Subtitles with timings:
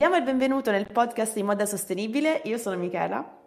[0.00, 2.42] Diamo il benvenuto nel podcast di Moda Sostenibile.
[2.44, 3.37] Io sono Michela.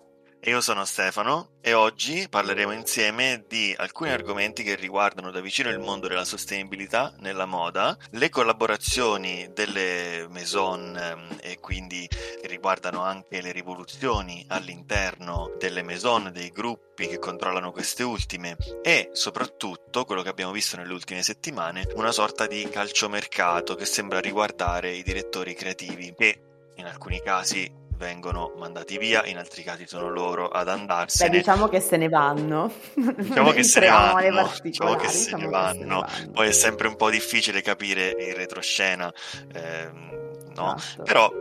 [0.46, 5.78] Io sono Stefano e oggi parleremo insieme di alcuni argomenti che riguardano da vicino il
[5.78, 12.10] mondo della sostenibilità nella moda, le collaborazioni delle maison ehm, e quindi
[12.46, 20.06] riguardano anche le rivoluzioni all'interno delle maison, dei gruppi che controllano queste ultime e soprattutto
[20.06, 25.04] quello che abbiamo visto nelle ultime settimane, una sorta di calciomercato che sembra riguardare i
[25.04, 26.42] direttori creativi che
[26.78, 31.30] in alcuni casi vengono mandati via, in altri casi sono loro ad andarsene.
[31.30, 32.74] Beh, diciamo che se ne vanno.
[32.96, 36.08] Diciamo che se ne vanno, diciamo che se ne vanno.
[36.34, 39.14] Poi è sempre un po' difficile capire il retroscena,
[39.54, 40.10] ehm,
[40.56, 40.76] no?
[40.76, 41.04] Esatto.
[41.04, 41.32] Però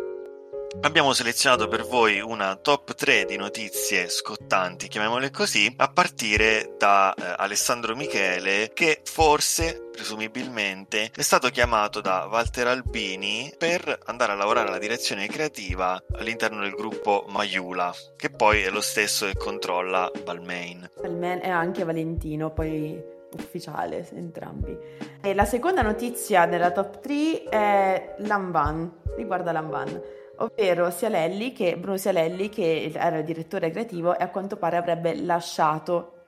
[0.83, 7.13] Abbiamo selezionato per voi una top 3 di notizie scottanti, chiamiamole così, a partire da
[7.13, 14.37] eh, Alessandro Michele che forse, presumibilmente, è stato chiamato da Walter Albini per andare a
[14.37, 20.11] lavorare alla direzione creativa all'interno del gruppo Maiula, che poi è lo stesso che controlla
[20.25, 20.89] Balmain.
[20.99, 22.99] Balmain e anche Valentino, poi
[23.37, 24.75] ufficiale entrambi.
[25.21, 31.97] E la seconda notizia della top 3 è Lamban, riguarda Lamban ovvero Sialelli che, Bruno
[31.97, 36.27] Sialelli che era il direttore creativo e a quanto pare avrebbe lasciato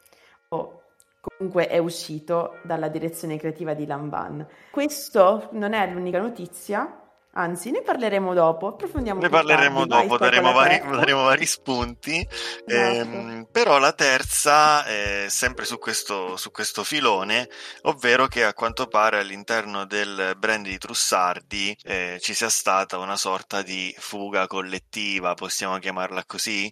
[0.49, 0.83] o
[1.21, 4.47] comunque è uscito dalla direzione creativa di Lamban.
[4.71, 7.02] Questo non è l'unica notizia,
[7.35, 9.21] Anzi, ne parleremo dopo, approfondiamo.
[9.21, 12.29] Ne parleremo tardi, dopo, daremo vari, daremo vari, spunti.
[12.67, 12.67] Esatto.
[12.67, 17.49] Ehm, però la terza è sempre su questo, su questo, filone,
[17.83, 23.17] ovvero che a quanto pare all'interno del brand di Trussardi eh, ci sia stata una
[23.17, 26.71] sorta di fuga collettiva, possiamo chiamarla così,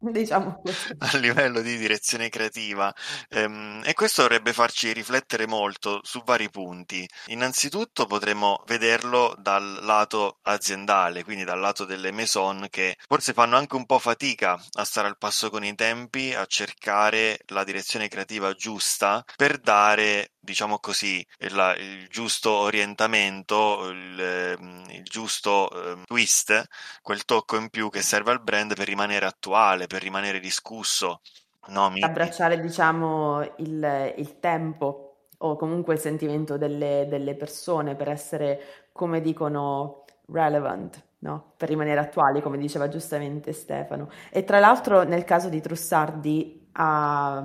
[0.12, 0.62] diciamo
[0.98, 2.94] a livello di direzione creativa
[3.28, 7.08] ehm, e questo dovrebbe farci riflettere molto su vari punti.
[7.26, 13.76] Innanzitutto potremmo vederlo dal lato aziendale, quindi dal lato delle maison che forse fanno anche
[13.76, 18.52] un po' fatica a stare al passo con i tempi, a cercare la direzione creativa
[18.54, 26.66] giusta per dare diciamo così, il, il giusto orientamento, il, ehm, il giusto eh, twist,
[27.02, 31.20] quel tocco in più che serve al brand per rimanere attuale, per rimanere discusso.
[31.68, 32.02] No, mi...
[32.02, 39.20] Abbracciare, diciamo, il, il, tempo o comunque il sentimento delle, delle persone per essere, come
[39.20, 41.04] dicono, relevant.
[41.20, 41.54] No?
[41.56, 44.08] per rimanere attuali, come diceva giustamente Stefano.
[44.30, 47.42] E tra l'altro, nel caso di Trussardi, ha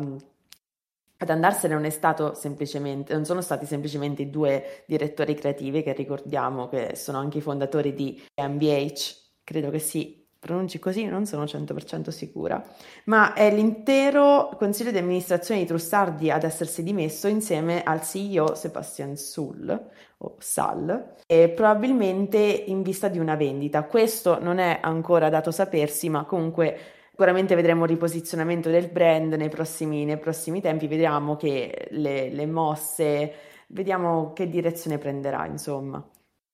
[1.24, 5.94] ad andarsene non è stato semplicemente, non sono stati semplicemente i due direttori creativi che
[5.94, 11.46] ricordiamo che sono anche i fondatori di MBH, credo che si pronunci così, non sono
[11.46, 12.62] 100% sicura,
[13.06, 19.16] ma è l'intero consiglio di amministrazione di Trussardi ad essersi dimesso insieme al CEO Sebastian
[19.16, 23.84] Sull o Sal e probabilmente in vista di una vendita.
[23.84, 26.78] Questo non è ancora dato sapersi, ma comunque
[27.16, 32.48] Sicuramente vedremo un riposizionamento del brand nei prossimi, nei prossimi tempi, vediamo che le, le
[32.48, 33.34] mosse,
[33.68, 36.04] vediamo che direzione prenderà, insomma.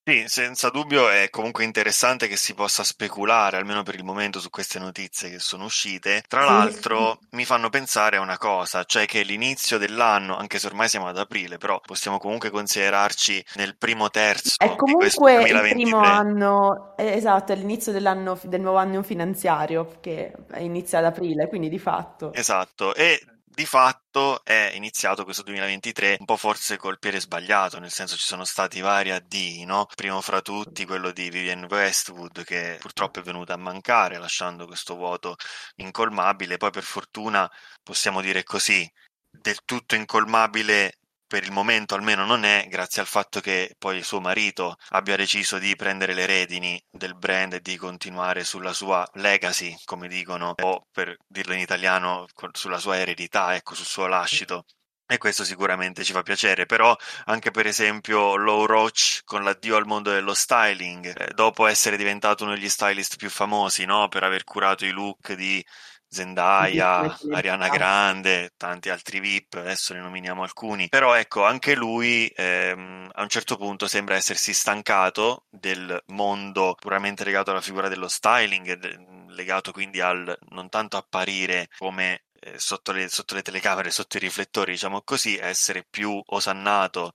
[0.09, 4.49] Sì, senza dubbio è comunque interessante che si possa speculare, almeno per il momento, su
[4.49, 6.23] queste notizie che sono uscite.
[6.27, 10.89] Tra l'altro mi fanno pensare a una cosa, cioè che l'inizio dell'anno, anche se ormai
[10.89, 16.97] siamo ad aprile, però possiamo comunque considerarci nel primo terzo è comunque il primo anno,
[16.97, 22.33] esatto, è l'inizio dell'anno, del nuovo anno finanziario che inizia ad aprile, quindi di fatto.
[22.33, 23.21] Esatto, e
[23.59, 28.23] di fatto è iniziato questo 2023 un po' forse col piede sbagliato, nel senso ci
[28.23, 29.85] sono stati vari addii, no?
[29.95, 34.95] Primo fra tutti quello di Vivienne Westwood che purtroppo è venuta a mancare lasciando questo
[34.95, 35.35] vuoto
[35.75, 37.51] incolmabile, poi per fortuna
[37.83, 38.89] possiamo dire così,
[39.29, 40.93] del tutto incolmabile
[41.29, 45.59] per il momento almeno non è, grazie al fatto che poi suo marito abbia deciso
[45.59, 50.87] di prendere le redini del brand e di continuare sulla sua legacy, come dicono, o
[50.91, 54.65] per dirlo in italiano, sulla sua eredità, ecco, sul suo lascito.
[55.05, 56.95] E questo sicuramente ci fa piacere, però
[57.25, 62.43] anche per esempio Low Roach con l'addio al mondo dello styling, eh, dopo essere diventato
[62.43, 64.07] uno degli stylist più famosi, no?
[64.07, 65.63] per aver curato i look di
[66.11, 73.09] Zendaya, Ariana Grande, tanti altri VIP, adesso ne nominiamo alcuni, però ecco, anche lui ehm,
[73.13, 79.27] a un certo punto sembra essersi stancato del mondo puramente legato alla figura dello styling,
[79.29, 84.21] legato quindi al non tanto apparire come eh, sotto, le, sotto le telecamere, sotto i
[84.21, 87.13] riflettori, diciamo così, essere più osannato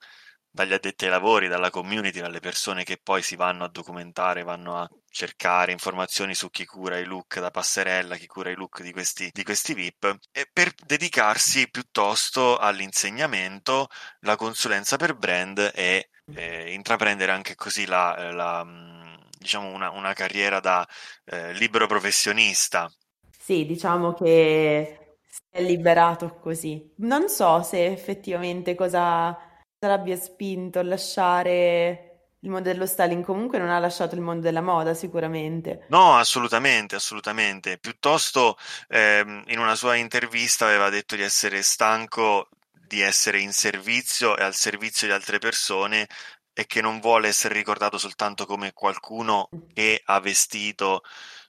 [0.48, 4.76] dagli addetti ai lavori, dalla community, dalle persone che poi si vanno a documentare, vanno
[4.76, 8.90] a cercare informazioni su chi cura i look da passerella, chi cura i look di
[8.90, 10.18] questi, di questi VIP,
[10.52, 13.86] per dedicarsi piuttosto all'insegnamento,
[14.20, 18.66] la consulenza per brand e eh, intraprendere anche così la, la
[19.38, 20.86] diciamo una, una carriera da
[21.26, 22.92] eh, libero professionista.
[23.38, 26.92] Sì, diciamo che si è liberato così.
[26.96, 29.38] Non so se effettivamente cosa
[29.78, 32.13] l'abbia spinto a lasciare
[32.44, 35.80] il mondo dello styling comunque non ha lasciato il mondo della moda sicuramente.
[35.88, 37.78] No, assolutamente, assolutamente.
[37.78, 38.56] Piuttosto
[38.88, 44.42] ehm, in una sua intervista aveva detto di essere stanco di essere in servizio e
[44.42, 46.06] al servizio di altre persone
[46.52, 51.02] e che non vuole essere ricordato soltanto come qualcuno che ha vestito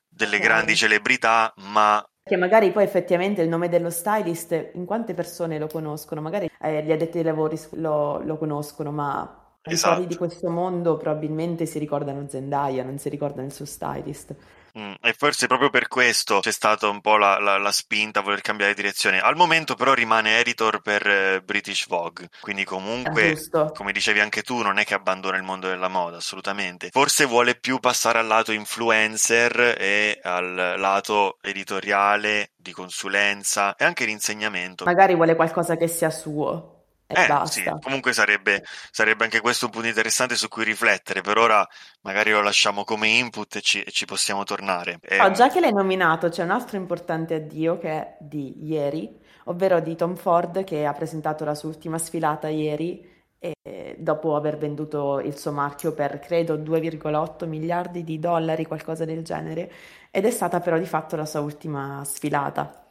[0.08, 5.60] delle grandi celebrità, ma Che magari poi effettivamente il nome dello stylist, in quante persone
[5.60, 6.22] lo conoscono?
[6.22, 10.18] Magari eh, gli addetti ai lavori lo, lo conoscono, ma ai fuori di esatto.
[10.18, 14.36] questo mondo probabilmente si ricordano Zendaya, non si ricordano il suo stylist.
[14.78, 18.24] Mm, e forse proprio per questo c'è stata un po' la, la- la spinta a
[18.24, 19.20] voler cambiare direzione.
[19.22, 23.72] Al momento però rimane editor per eh, British Vogue, quindi comunque, giusto.
[23.72, 26.90] come dicevi anche tu, non è che abbandona il mondo della moda, assolutamente.
[26.92, 34.06] Forse vuole più passare al lato influencer e al lato editoriale, di consulenza e anche
[34.06, 34.84] di insegnamento.
[34.84, 36.75] Magari vuole qualcosa che sia suo
[37.08, 37.80] e Eh, sì, basta.
[37.80, 38.62] comunque sarebbe,
[38.92, 41.66] sarebbe anche questo un punto interessante su cui riflettere, per ora
[42.02, 45.00] magari lo lasciamo come input e ci, e ci possiamo tornare.
[45.18, 49.18] Oh, Ehm, già che l'hai nominato, c'è un altro importante addio che è di ieri,
[49.46, 54.58] ovvero di Tom Ford che ha presentato la sua ultima sfilata ieri e dopo aver
[54.58, 59.72] venduto il suo marchio per credo 2,8 miliardi di dollari, qualcosa del genere,
[60.12, 62.86] ed è stata però di fatto la sua ultima sfilata.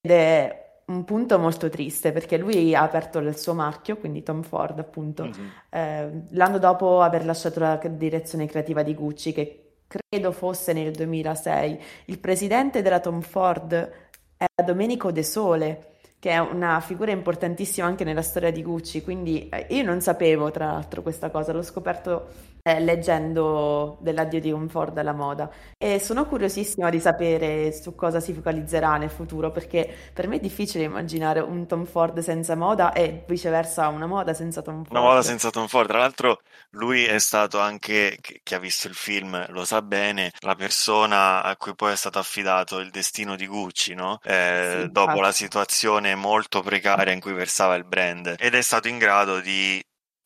[0.00, 4.42] Ed è un punto molto triste perché lui ha aperto il suo marchio, quindi Tom
[4.42, 5.50] Ford appunto, mhm.
[5.70, 11.80] eh, l'anno dopo aver lasciato la direzione creativa di Gucci, che credo fosse nel 2006.
[12.06, 18.04] Il presidente della Tom Ford era Domenico De Sole, che è una figura importantissima anche
[18.04, 22.52] nella storia di Gucci, quindi eh, io non sapevo tra l'altro questa cosa, l'ho scoperto
[22.66, 28.20] eh, leggendo dell'addio di Tom Ford alla moda e sono curiosissima di sapere su cosa
[28.20, 32.92] si focalizzerà nel futuro, perché per me è difficile immaginare un Tom Ford senza moda
[32.92, 35.22] e viceversa una moda senza Tom Una moda Ford.
[35.22, 35.88] senza Tom Ford.
[35.88, 40.54] Tra l'altro, lui è stato anche, chi ha visto il film lo sa bene, la
[40.54, 44.18] persona a cui poi è stato affidato il destino di Gucci, no?
[44.58, 45.32] Sì, Eh, dopo la infatti.
[45.32, 48.34] situazione molto precaria in cui versava il brand.
[48.38, 49.82] Ed è stato in grado di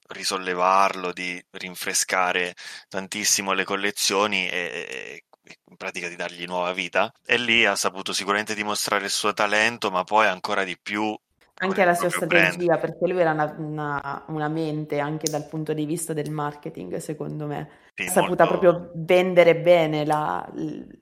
[0.09, 2.55] risollevarlo, di rinfrescare
[2.89, 5.25] tantissimo le collezioni e, e
[5.71, 7.11] in pratica di dargli nuova vita.
[7.25, 11.17] E lì ha saputo sicuramente dimostrare il suo talento, ma poi ancora di più
[11.61, 12.63] Anche la sua proprio brand.
[12.67, 16.97] strategia, perché lui era una, una- una mente anche dal punto di vista del marketing,
[16.97, 17.69] secondo me.
[18.07, 18.47] Ha saputo molto.
[18.47, 20.47] proprio vendere bene la,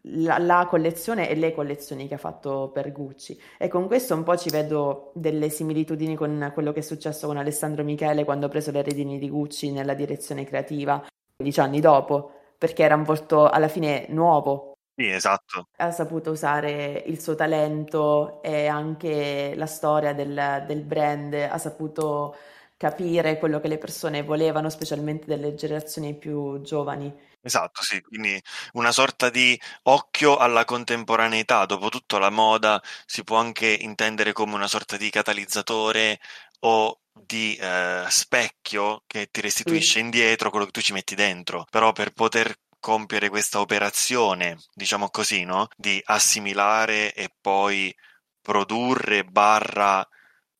[0.03, 3.39] la- la collezione e le collezioni che ha fatto per Gucci.
[3.59, 7.37] E con questo un po' ci vedo delle similitudini con quello che è successo con
[7.37, 11.05] Alessandro Michele quando ha preso le redini di Gucci nella direzione creativa
[11.37, 15.69] 15 anni dopo, perché era un volto alla fine nuovo Sì, esatto.
[15.79, 22.35] ha saputo usare il suo talento e anche la storia del, del brand, ha saputo
[22.77, 27.13] capire quello che le persone volevano, specialmente delle generazioni più giovani.
[27.41, 28.41] Esatto, sì, quindi
[28.73, 31.65] una sorta di occhio alla contemporaneità.
[31.65, 36.19] Dopotutto la moda si può anche intendere come una sorta di catalizzatore
[36.61, 41.65] o di eh, specchio che ti restituisce Sì, indietro quello che tu ci metti dentro.
[41.71, 45.69] Però per poter compiere questa operazione, diciamo così, no?
[45.77, 47.95] Di assimilare e poi
[48.41, 50.07] produrre barra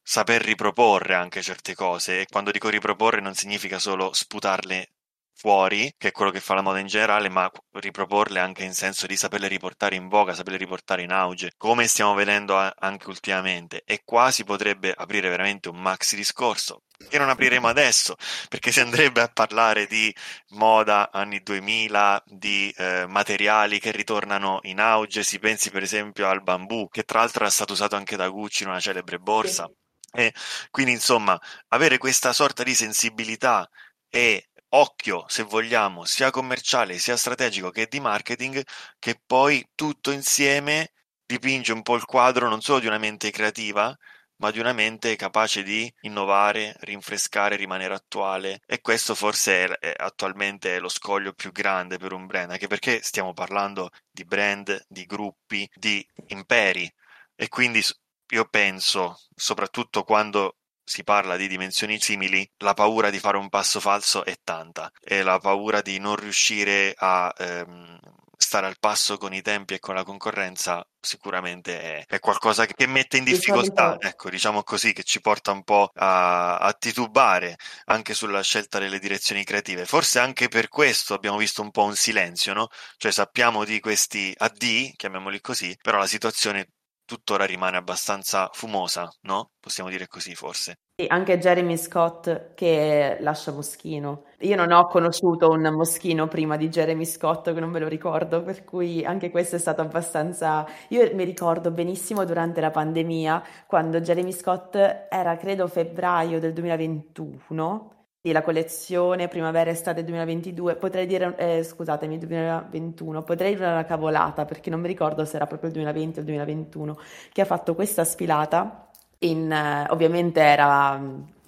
[0.09, 2.21] saper riproporre anche certe cose.
[2.21, 4.93] E quando dico riproporre non significa solo sputarle
[5.35, 9.07] fuori, che è quello che fa la moda in generale, ma riproporle anche in senso
[9.09, 13.83] di saperle riportare in voga, saperle riportare in auge, come stiamo vedendo anche ultimamente.
[13.85, 16.83] E qua si potrebbe aprire veramente un maxi discorso.
[17.09, 18.15] Che non apriremo adesso,
[18.49, 20.15] perché si andrebbe a parlare di
[20.51, 25.23] moda anni 2000, di eh, materiali che ritornano in auge.
[25.25, 28.63] Si pensi per esempio al bambù, che tra l'altro è stato usato anche da Gucci
[28.63, 29.69] in una celebre borsa.
[29.69, 29.86] sì.
[30.17, 30.33] E
[30.71, 33.69] quindi, insomma, avere questa sorta di sensibilità
[34.09, 38.63] e occhio, se vogliamo, sia commerciale, sia strategico che di marketing,
[38.99, 40.93] che poi tutto insieme
[41.25, 43.95] dipinge un po' il quadro non solo di una mente creativa,
[44.39, 48.61] ma di una mente capace di innovare, rinfrescare, rimanere attuale.
[48.67, 53.03] E questo forse è, è attualmente lo scoglio più grande per un brand, anche perché
[53.03, 56.91] stiamo parlando di brand, di gruppi, di imperi.
[57.35, 57.83] E quindi
[58.31, 63.81] io penso, soprattutto quando si parla di dimensioni simili, la paura di fare un passo
[63.81, 67.99] falso è tanta e la paura di non riuscire a ehm,
[68.37, 72.87] stare al passo con i tempi e con la concorrenza sicuramente è, è qualcosa che
[72.87, 77.57] mette in difficoltà, ecco, diciamo così, che ci porta un po' a, a, titubare
[77.87, 79.87] anche sulla scelta delle direzioni creative.
[79.87, 82.69] Forse anche per questo abbiamo visto un po' un silenzio, no?
[82.97, 86.69] Cioè sappiamo di questi AD, chiamiamoli così, però la situazione
[87.07, 89.53] tuttora rimane abbastanza fumosa, no?
[89.59, 90.81] Possiamo dire così forse.
[90.99, 94.25] Sì, anche Jeremy Scott che lascia Moschino.
[94.41, 98.43] Io non ho conosciuto un Moschino prima di Jeremy Scott, che non me lo ricordo,
[98.43, 100.67] per cui anche questo è stato abbastanza...
[100.89, 107.96] Io mi ricordo benissimo durante la pandemia, quando Jeremy Scott era, credo, febbraio del 2021,
[108.27, 114.69] sì, la collezione primavera-estate 2022, potrei dire, eh, scusatemi, 2021, potrei dire una cavolata perché
[114.69, 116.99] non mi ricordo se era proprio il 2020 o il 2021,
[117.33, 121.01] che ha fatto questa sfilata, in, eh, ovviamente era,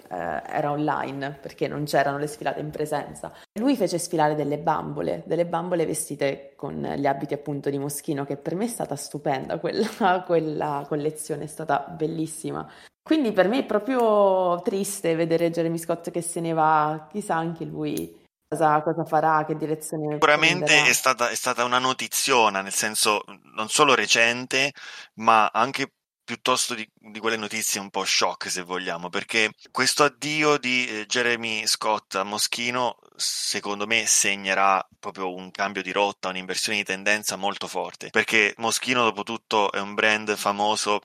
[0.09, 3.31] era online perché non c'erano le sfilate in presenza.
[3.59, 8.37] Lui fece sfilare delle bambole, delle bambole vestite con gli abiti appunto di Moschino, che
[8.37, 12.67] per me è stata stupenda, quella, quella collezione è stata bellissima.
[13.01, 17.65] Quindi per me è proprio triste vedere Jeremy Scott che se ne va, chissà anche
[17.65, 23.23] lui cosa, cosa farà, che direzione Sicuramente è stata, è stata una notiziona, nel senso
[23.55, 24.73] non solo recente,
[25.15, 25.91] ma anche
[26.29, 31.05] piuttosto di, di, quelle notizie un po' shock, se vogliamo, perché questo addio di eh,
[31.07, 37.35] Jeremy Scott a Moschino, secondo me, segnerà proprio un cambio di rotta, un'inversione di tendenza
[37.35, 41.01] molto forte, perché Moschino, dopo tutto, è un brand famoso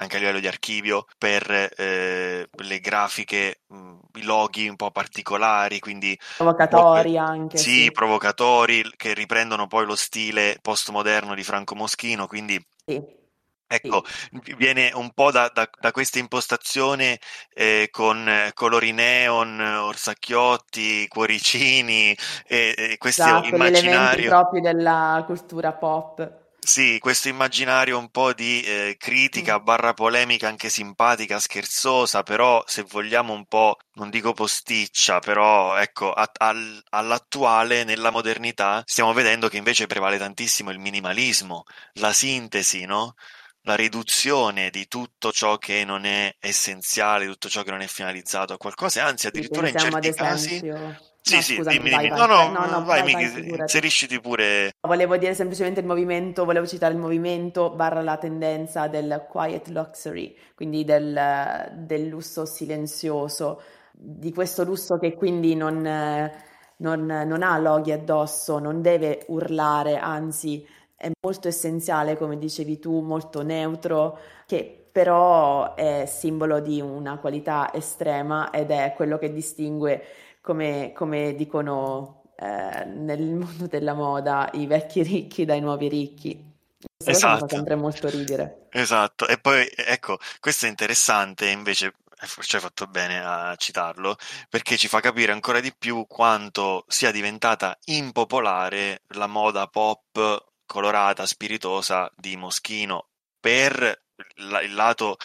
[0.00, 6.16] anche a livello di archivio, per eh, le grafiche, i loghi un po' particolari, quindi...
[6.36, 7.56] Provocatori po- anche.
[7.56, 12.62] Sì, sì, provocatori, che riprendono poi lo stile postmoderno di Franco Moschino, quindi...
[12.84, 13.16] Sì.
[13.70, 14.02] Ecco,
[14.56, 17.20] viene un po' da, da, da questa impostazione
[17.52, 24.30] eh, con colori neon, orsacchiotti, cuoricini e, e questo esatto, immaginario...
[24.30, 26.46] proprio della cultura pop.
[26.60, 32.82] Sì, questo immaginario un po' di eh, critica barra polemica anche simpatica, scherzosa, però se
[32.82, 39.48] vogliamo un po', non dico posticcia, però ecco, a, al, all'attuale, nella modernità, stiamo vedendo
[39.48, 43.14] che invece prevale tantissimo il minimalismo, la sintesi, no?
[43.68, 48.54] La riduzione di tutto ciò che non è essenziale, tutto ciò che non è finalizzato
[48.54, 52.16] a qualcosa, anzi addirittura in certi casi sì, no, sì, scusami, dimmi, vai, dimmi.
[52.16, 54.72] Vai, no, no, no, vai, vai, vai inserisciti pure.
[54.80, 60.34] Volevo dire semplicemente il movimento, volevo citare il movimento barra la tendenza del quiet luxury,
[60.54, 63.60] quindi del, del lusso silenzioso,
[63.92, 65.82] di questo lusso che quindi non,
[66.76, 70.66] non, non ha loghi addosso, non deve urlare, anzi
[70.98, 77.72] è molto essenziale, come dicevi tu, molto neutro, che però è simbolo di una qualità
[77.72, 80.02] estrema ed è quello che distingue
[80.40, 86.46] come, come dicono eh, nel mondo della moda, i vecchi ricchi dai nuovi ricchi.
[86.96, 87.46] Questa esatto.
[87.46, 88.66] fa sempre molto ridere.
[88.70, 91.94] Esatto, e poi ecco, questo è interessante invece
[92.40, 94.16] ci hai fatto bene a citarlo,
[94.48, 101.26] perché ci fa capire ancora di più quanto sia diventata impopolare la moda pop colorata,
[101.26, 103.08] spiritosa di Moschino
[103.40, 104.04] per
[104.36, 105.16] il lato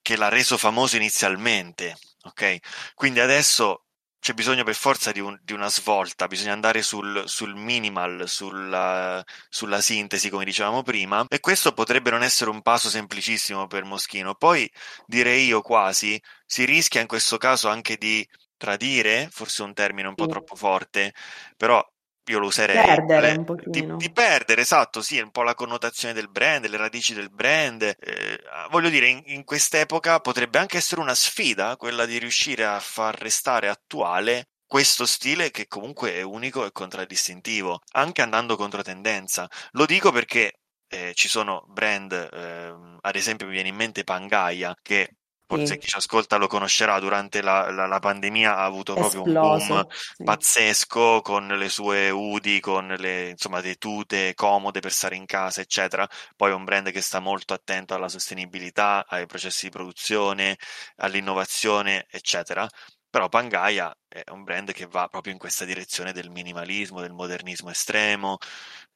[0.00, 2.58] che l'ha reso famoso inizialmente, ok?
[2.94, 3.84] Quindi adesso
[4.20, 9.24] c'è bisogno per forza di, un, di, una svolta, bisogna andare sul, sul minimal, sulla,
[9.48, 14.34] sulla, sintesi, come dicevamo prima, e questo potrebbe non essere un passo semplicissimo per Moschino.
[14.34, 14.70] Poi
[15.06, 20.14] direi io quasi, si rischia in questo caso anche di tradire, forse un termine un
[20.14, 21.14] po' troppo forte,
[21.56, 21.84] però
[22.32, 23.96] io lo userei perdere un pochino.
[23.96, 27.30] Di, di, perdere, esatto, sì, è un po' la connotazione del brand, le radici del
[27.30, 27.82] brand.
[27.82, 32.80] Eh, voglio dire, in, in quest'epoca potrebbe anche essere una sfida quella di riuscire a
[32.80, 39.48] far restare attuale questo stile che comunque è unico e contraddistintivo, anche andando contro tendenza.
[39.72, 44.74] Lo dico perché eh, ci sono brand, eh, ad esempio mi viene in mente Pangaia,
[44.82, 45.16] che
[45.48, 45.78] forse sì.
[45.78, 49.66] chi ci ascolta lo conoscerà, durante la, la, la pandemia ha avuto proprio Esploso, un
[49.66, 50.22] boom sì.
[50.22, 55.62] pazzesco con le sue UDI, con le insomma, le tute comode per stare in casa,
[55.62, 56.06] eccetera.
[56.36, 60.56] Poi è un brand che sta molto attento alla sostenibilità, ai processi di produzione,
[60.96, 62.68] all'innovazione, eccetera.
[63.10, 67.70] Però Pangaia è un brand che va proprio in questa direzione del minimalismo, del modernismo
[67.70, 68.36] estremo,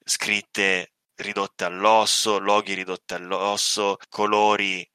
[0.05, 4.87] scritte ridotte all'osso, loghi ridotti all'osso, colori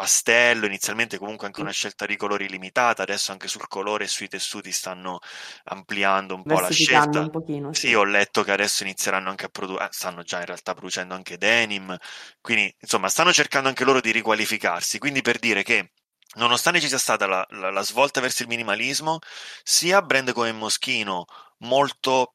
[0.00, 4.28] pastello, inizialmente comunque anche una scelta di colori limitata, adesso anche sul colore e sui
[4.28, 5.18] tessuti stanno
[5.64, 7.28] ampliando un po' la scelta.
[7.28, 7.88] Pochino, sì.
[7.88, 7.94] sì.
[7.94, 11.36] ho letto che adesso inizieranno anche a produrre, eh, stanno già in realtà producendo anche
[11.36, 11.94] denim,
[12.40, 15.90] quindi insomma stanno cercando anche loro di riqualificarsi, quindi per dire che
[16.36, 19.18] nonostante ci sia stata la, la, la svolta verso il minimalismo,
[19.62, 21.26] sia brand come Moschino
[21.58, 22.32] molto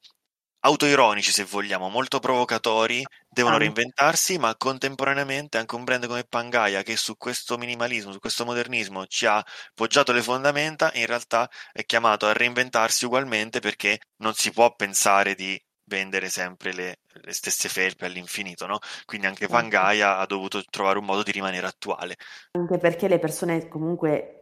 [0.66, 3.58] autoironici se vogliamo, molto provocatori, devono Ah.
[3.58, 9.06] reinventarsi, ma contemporaneamente anche un brand come Pangaia che su questo minimalismo, su questo modernismo
[9.06, 9.42] ci ha
[9.74, 15.34] poggiato le fondamenta, in realtà è chiamato a reinventarsi ugualmente perché non si può pensare
[15.34, 18.78] di vendere sempre le, le stesse felpe all'infinito, no?
[19.04, 19.54] Quindi anche Certo.
[19.54, 22.16] Pangaia ha dovuto trovare un modo di rimanere attuale.
[22.52, 24.35] Anche perché le persone comunque,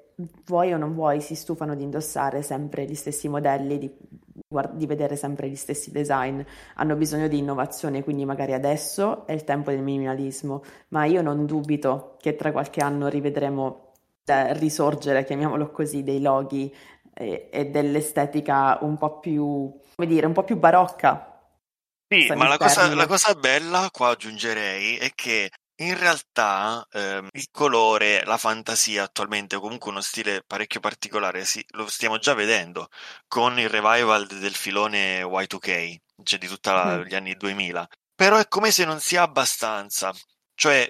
[0.47, 3.91] vuoi o non vuoi, si stufano di indossare sempre gli stessi modelli, di,
[4.73, 6.41] di vedere sempre gli stessi design,
[6.75, 11.47] hanno bisogno di innovazione, quindi magari adesso è il tempo del minimalismo, ma io non
[11.47, 13.93] dubito che tra qualche anno rivedremo
[14.27, 16.75] il risorgere, chiamiamolo così, dei loghi
[17.13, 21.31] e, e dell'estetica un po' più, come dire, un po' più barocca.
[22.07, 27.49] Sì, ma la cosa, la cosa bella, qua aggiungerei, è che in realtà ehm, il
[27.51, 32.89] colore, la fantasia attualmente, comunque uno stile parecchio particolare, sì, lo stiamo già vedendo
[33.29, 37.03] con il revival del filone Y2K, cioè di tutti Mm.
[37.05, 37.87] gli anni 2000.
[38.15, 40.13] Però è come se non sia abbastanza.
[40.57, 40.87] Cioè,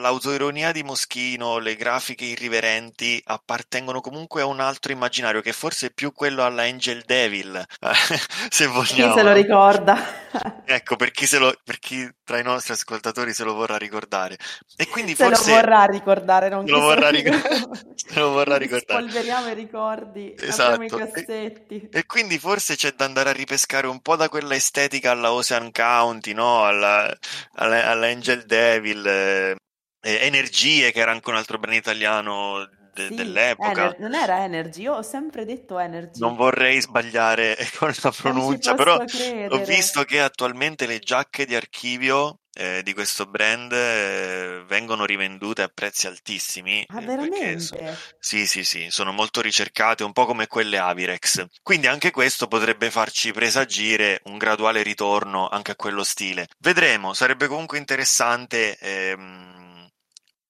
[0.00, 5.92] l'autoironia di Moschino, le grafiche irriverenti appartengono comunque a un altro immaginario che forse è
[5.92, 7.64] più quello alla Angel Devil,
[8.50, 9.12] se vogliamo.
[9.12, 9.96] Chi se lo ricorda?
[10.70, 14.36] Ecco, per chi, se lo, per chi tra i nostri ascoltatori se lo vorrà ricordare.
[14.76, 17.42] E quindi Se forse lo vorrà ricordare, non se lo vorrà, se ricor-
[17.94, 19.02] se lo vorrà ricordare.
[19.02, 21.06] Spolveriamo i ricordi, apriamo i Esatto.
[21.12, 21.88] E, cassetti.
[21.90, 25.70] e quindi forse c'è da andare a ripescare un po' da quella estetica alla Ocean
[25.72, 26.64] County, no?
[26.64, 27.16] Alla,
[27.54, 29.56] alla, alla Angel Devil, eh,
[30.00, 33.70] eh, Energie, che era anche un altro brand italiano de- Sì, dell'epoca.
[33.70, 36.20] Ener- non era Energy, io ho sempre detto Energy.
[36.20, 39.64] Non vorrei sbagliare con la pronuncia, però ho credere.
[39.64, 45.70] visto che attualmente le giacche di archivio eh, di questo brand eh, vengono rivendute a
[45.72, 46.84] prezzi altissimi.
[46.88, 47.98] Ah, eh, perché so- veramente?
[48.18, 51.44] sì, sì, sì, sono molto ricercate, un po' come quelle Avirex.
[51.62, 56.48] Quindi anche questo potrebbe farci presagire un graduale ritorno anche a quello stile.
[56.58, 59.88] Vedremo, sarebbe comunque interessante ehm,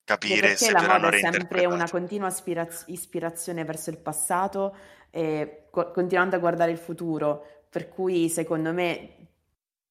[0.04, 4.76] capire perché se la moda è sempre una continua ispiraz- ispirazione verso il passato
[5.10, 9.17] e co- continuando a guardare il futuro, per cui secondo me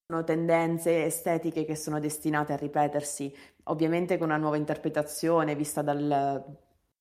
[0.10, 3.34] sono tendenze estetiche che sono destinate a ripetersi,
[3.64, 5.98] ovviamente con una nuova interpretazione vista dal,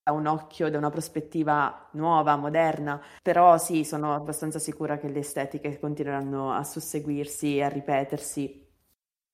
[0.02, 5.20] da un occhio, da una prospettiva nuova, moderna, però sì, sono abbastanza sicura che le
[5.20, 8.66] estetiche continueranno a susseguirsi e a ripetersi.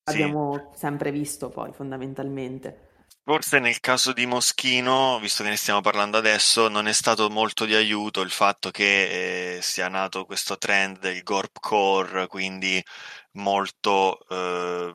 [0.04, 0.12] Sì.
[0.12, 2.90] Abbiamo sempre visto poi fondamentalmente.
[3.24, 7.64] Forse nel caso di Moschino, visto che ne stiamo parlando adesso, non è stato molto
[7.64, 12.82] di aiuto il fatto che eh, sia nato questo trend del gorpcore, quindi
[13.34, 14.92] molto eh,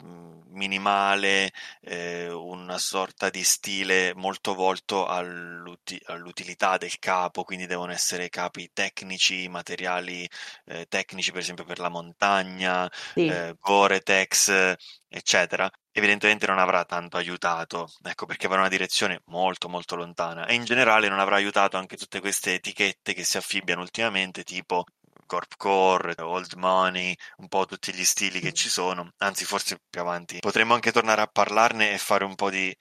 [0.49, 8.27] minimale, eh, una sorta di stile molto volto all'uti- all'utilità del capo, quindi devono essere
[8.27, 10.29] capi tecnici, materiali
[10.65, 13.21] eh, tecnici, per esempio per la montagna, Sì.
[13.23, 14.75] eh, Gore-Tex,
[15.07, 20.45] eccetera evidentemente non avrà tanto aiutato, ecco perché va in una direzione molto molto lontana.
[20.45, 24.85] E in generale non avrà aiutato anche tutte queste etichette che si affibbiano ultimamente tipo
[25.25, 30.39] Corpcore, Old Money, un po' tutti gli stili che ci sono, anzi forse più avanti.
[30.39, 32.75] Potremmo anche tornare a parlarne e fare un po' di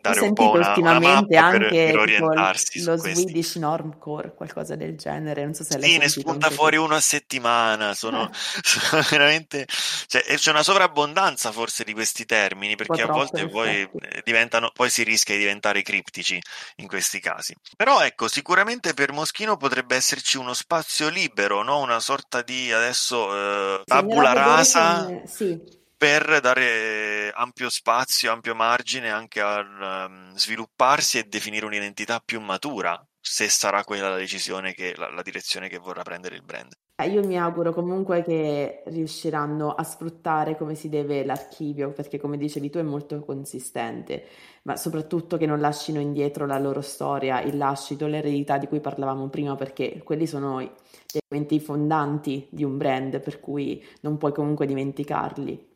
[0.00, 3.08] dare un po' una, una ultimamente per, anche per tipo orientarsi lo su.
[3.08, 7.94] Swedish Normcore, qualcosa del genere, non so se Sì, ne spunta fuori uno a settimana,
[7.94, 8.30] sono,
[8.62, 9.66] sono veramente,
[10.06, 14.90] cioè, c'è una sovrabbondanza forse di questi termini perché a volte poi eh, diventano, poi
[14.90, 16.40] si rischia di diventare criptici
[16.76, 17.54] in questi casi.
[17.76, 21.80] Però ecco, sicuramente per Moschino potrebbe esserci uno spazio libero, no?
[21.80, 25.22] Una sorta di adesso eh, tabula rasa.
[25.26, 25.60] Sì,
[25.96, 33.02] per dare ampio spazio, ampio margine anche a um, svilupparsi e definire un'identità più matura,
[33.20, 36.72] se sarà quella la decisione che la, la direzione che vorrà prendere il brand.
[36.98, 42.38] Eh, io mi auguro comunque che riusciranno a sfruttare come si deve l'archivio, perché come
[42.38, 44.24] dicevi tu è molto consistente,
[44.62, 49.28] ma soprattutto che non lascino indietro la loro storia, il lascito, l'eredità di cui parlavamo
[49.28, 54.64] prima, perché quelli sono gli elementi fondanti di un brand, per cui non puoi comunque
[54.66, 55.74] dimenticarli.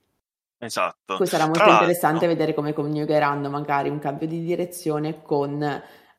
[0.61, 1.14] Esatto.
[1.14, 5.59] Poi sarà Tra molto interessante l'altro, vedere come coniugheranno magari un cambio di direzione con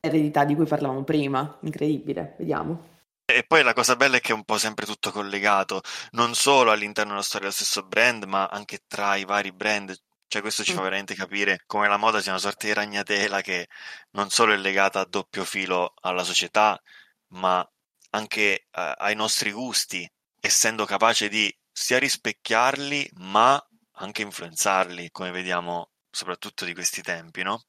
[0.00, 1.58] l'eredità di cui parlavamo prima.
[1.62, 2.90] Incredibile, vediamo.
[3.24, 5.80] e poi la cosa bella è che è un po' sempre tutto collegato,
[6.12, 9.94] non solo all'interno della storia del stesso brand, ma anche tra i vari brand.
[10.26, 10.82] Cioè, questo ci fa Mm.
[10.82, 13.68] veramente capire come la moda sia una sorta di ragnatela che
[14.12, 16.80] non solo è legata a doppio filo alla società,
[17.28, 17.66] ma
[18.10, 23.62] anche eh, ai nostri gusti, essendo capace di sia rispecchiarli, ma
[23.96, 27.62] anche influenzarli, come vediamo soprattutto di questi tempi, no?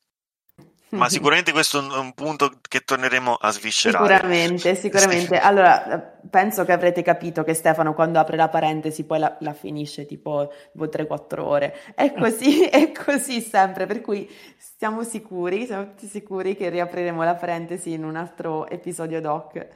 [0.93, 4.15] Ma sicuramente questo è un punto che torneremo a sviscerare.
[4.15, 5.37] Sicuramente, sicuramente.
[5.37, 10.05] Allora, penso che avrete capito che Stefano quando apre la parentesi poi la, la finisce
[10.05, 11.79] tipo 3-4 ore.
[11.95, 14.29] È così, è così sempre, per cui
[14.77, 19.67] siamo sicuri, siamo tutti sicuri che riapriremo la parentesi in un altro episodio doc.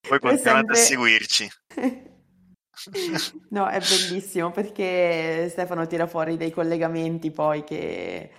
[0.00, 0.72] Poi continuate sempre...
[0.72, 1.50] a seguirci.
[3.50, 8.30] No, è bellissimo perché Stefano tira fuori dei collegamenti poi che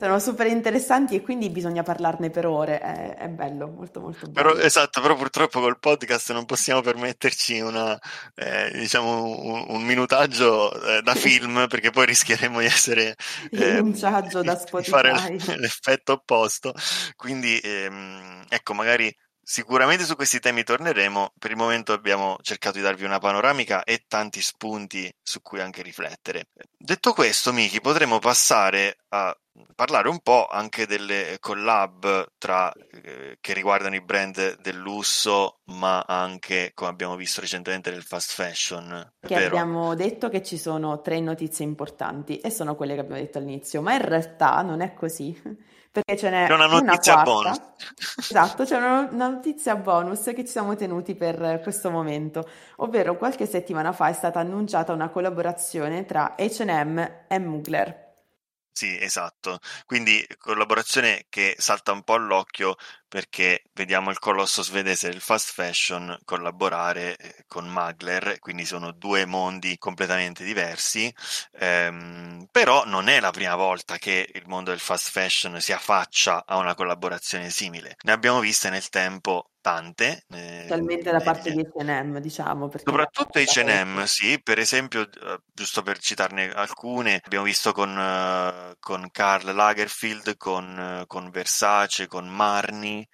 [0.00, 4.52] sono super interessanti e quindi bisogna parlarne per ore, è, è bello, molto molto bello.
[4.52, 7.98] Però, esatto, però purtroppo col podcast non possiamo permetterci una,
[8.36, 13.16] eh, diciamo, un, un, minutaggio eh, da film perché poi rischieremo di essere...
[13.50, 14.90] Eh, un da Spotify.
[14.90, 16.72] Fare l'effetto opposto,
[17.16, 19.12] quindi ehm, ecco, magari
[19.50, 24.04] Sicuramente su questi temi torneremo, per il momento abbiamo cercato di darvi una panoramica e
[24.06, 26.48] tanti spunti su cui anche riflettere.
[26.76, 29.34] Detto questo, Miki, potremmo passare a
[29.74, 36.04] parlare un po' anche delle collab tra, eh, che riguardano i brand del lusso, ma
[36.06, 39.14] anche, come abbiamo visto recentemente, del fast fashion.
[39.18, 43.38] Che abbiamo detto che ci sono tre notizie importanti e sono quelle che abbiamo detto
[43.38, 45.34] all'inizio, ma in realtà non è così
[45.90, 47.60] perché ce n'è c'è una notizia una bonus.
[48.18, 53.46] Esatto, c'è una, una, notizia bonus che ci siamo tenuti per questo momento, ovvero qualche
[53.46, 58.07] settimana fa è stata annunciata una collaborazione tra H&M e Mugler.
[58.78, 59.58] Sì, esatto.
[59.86, 62.76] Quindi collaborazione che salta un po' all'occhio
[63.08, 69.24] perché vediamo il colosso svedese del fast fashion collaborare eh, con Magler, quindi sono due
[69.26, 71.12] mondi completamente diversi,
[71.58, 76.44] ehm, però non è la prima volta che il mondo del fast fashion si affaccia
[76.46, 77.96] a una collaborazione simile.
[78.04, 80.24] Ne abbiamo viste nel tempo tante.
[80.26, 82.70] Specialmente da parte di H&M, diciamo.
[82.74, 89.10] Soprattutto H&M, sì, per esempio, eh, giusto per citarne alcune, abbiamo visto con, uh, con
[89.10, 93.06] Karl Lagerfield, con, uh, con, Versace, con Marni,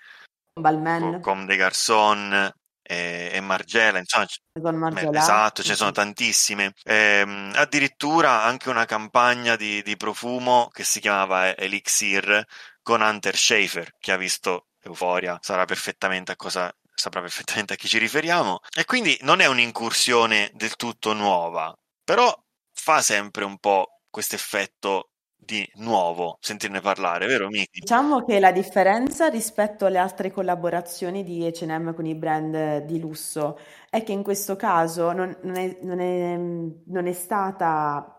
[0.53, 1.01] Balmain.
[1.01, 2.53] con, con De Garçon,
[2.87, 4.27] e, e Margela, insomma,
[4.61, 5.19] con Margela.
[5.19, 6.73] esatto, ce ne sono tantissime.
[6.85, 12.45] Ehm, addirittura anche una campagna di, di, profumo che si chiamava Elixir
[12.81, 17.89] con Hunter Schaefer, che ha visto Euforia sarà perfettamente a cosa saprà perfettamente a chi
[17.89, 22.33] ci riferiamo e quindi non è un'incursione del tutto nuova, però
[22.73, 25.11] fa sempre un po' questo effetto
[25.45, 27.81] di nuovo sentirne parlare, vero Miki?
[27.81, 33.59] Diciamo che la differenza rispetto alle altre collaborazioni di H&M con i brand di lusso
[33.91, 38.14] è che in questo caso non, non, è, non, è, non è stata,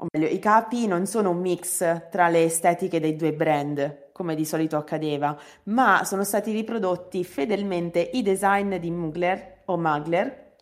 [0.00, 4.34] o meglio, i capi non sono un mix tra le estetiche dei due brand, come
[4.34, 10.56] di solito accadeva, ma sono stati riprodotti fedelmente i design di Mugler o Magler,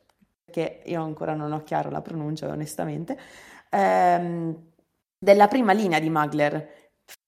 [0.51, 3.17] che io ancora non ho chiaro la pronuncia onestamente,
[3.71, 4.57] ehm,
[5.19, 6.77] della prima linea di Magler.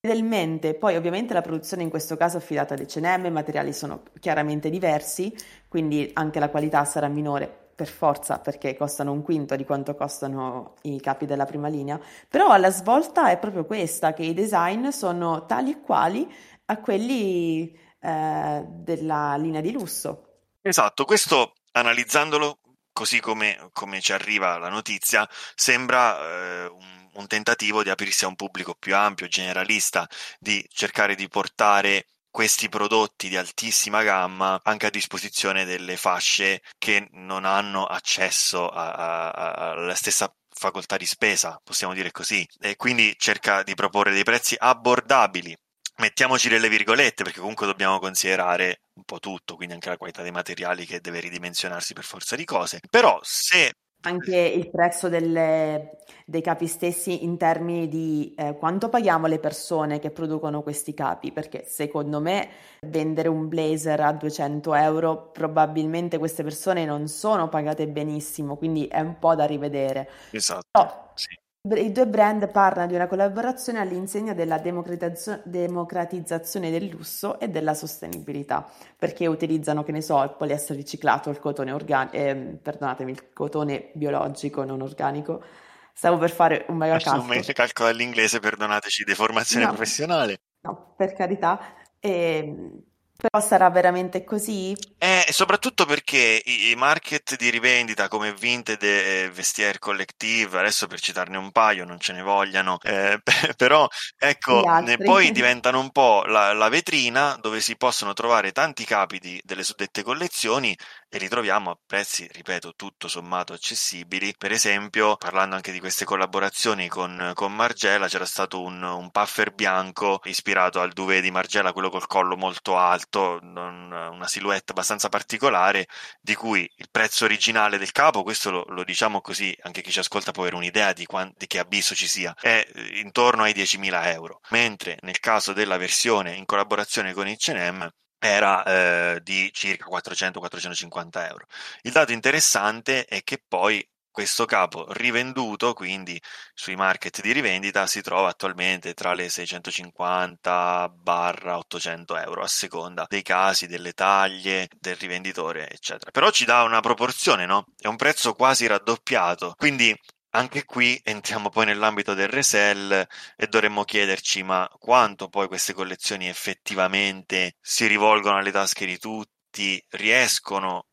[0.00, 4.02] Fedelmente, poi ovviamente la produzione in questo caso è affidata ad H&M, i materiali sono
[4.18, 5.34] chiaramente diversi,
[5.68, 10.74] quindi anche la qualità sarà minore per forza perché costano un quinto di quanto costano
[10.82, 15.46] i capi della prima linea, però la svolta è proprio questa, che i design sono
[15.46, 16.30] tali e quali
[16.66, 20.40] a quelli eh, della linea di lusso.
[20.60, 22.58] Esatto, questo analizzandolo
[22.92, 28.28] così come, come ci arriva la notizia, sembra eh, un, un tentativo di aprirsi a
[28.28, 30.06] un pubblico più ampio, generalista,
[30.38, 37.08] di cercare di portare questi prodotti di altissima gamma anche a disposizione delle fasce che
[37.12, 43.74] non hanno accesso alla stessa facoltà di spesa, possiamo dire così, e quindi cerca di
[43.74, 45.56] proporre dei prezzi abbordabili.
[45.96, 50.30] Mettiamoci delle virgolette perché comunque dobbiamo considerare un po' tutto, quindi anche la qualità dei
[50.30, 52.80] materiali che deve ridimensionarsi per forza di cose.
[52.88, 59.26] Però se anche il prezzo delle, dei capi stessi in termini di eh, quanto paghiamo
[59.26, 62.48] le persone che producono questi capi, perché secondo me
[62.86, 69.00] vendere un blazer a 200 euro probabilmente queste persone non sono pagate benissimo, quindi è
[69.00, 70.08] un po' da rivedere.
[70.30, 70.66] Esatto.
[70.70, 71.36] Però, sì.
[71.62, 78.66] I due brand parlano di una collaborazione all'insegna della democratizzazione del lusso e della sostenibilità,
[78.96, 83.90] perché utilizzano, che ne so, il poliestere riciclato, il cotone organico, eh, perdonatemi, il cotone
[83.92, 85.44] biologico, non organico.
[85.92, 87.30] Stavo per fare un mega calcolo.
[87.30, 90.40] Un calcolo all'inglese, perdonateci, deformazione no, professionale.
[90.62, 91.60] No, per carità.
[91.98, 92.82] E, ehm,
[93.20, 94.74] però sarà veramente così?
[94.98, 101.36] Eh, soprattutto perché i, market di rivendita come Vinted e Vestiaire Collective, adesso per citarne
[101.36, 103.20] un paio, non ce ne vogliano, eh,
[103.56, 103.86] però
[104.18, 104.62] ecco,
[105.04, 109.64] poi diventano un po' la, la, vetrina dove si possono trovare tanti capi di, delle
[109.64, 110.76] suddette collezioni
[111.12, 114.32] e li troviamo a prezzi, ripeto, tutto sommato accessibili.
[114.38, 119.52] Per esempio, parlando anche di queste collaborazioni con, con Margella, c'era stato un, un, puffer
[119.52, 125.88] bianco ispirato al duvet di Margella, quello col collo molto alto, una silhouette abbastanza particolare,
[126.20, 129.98] di cui il prezzo originale del capo, questo lo, lo diciamo così, anche chi ci
[129.98, 134.06] ascolta può avere un'idea di, quant- di che abisso ci sia, è intorno ai 10.000
[134.12, 137.90] euro, mentre nel caso della versione in collaborazione con H&M
[138.20, 141.46] era eh, di circa 400-450 euro.
[141.82, 146.20] Il dato interessante è che poi questo capo rivenduto, quindi
[146.52, 153.66] sui market di rivendita, si trova attualmente tra le 650-800 euro a seconda dei casi,
[153.66, 156.10] delle taglie, del rivenditore, eccetera.
[156.10, 157.64] Però ci dà una proporzione, no?
[157.78, 159.54] È un prezzo quasi raddoppiato.
[159.56, 159.96] Quindi
[160.30, 162.92] anche qui entriamo poi nell'ambito del resell
[163.36, 169.82] e dovremmo chiederci ma quanto poi queste collezioni effettivamente si rivolgono alle tasche di tutti,
[169.90, 170.86] riescono